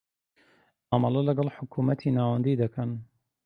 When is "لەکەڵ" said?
1.29-1.47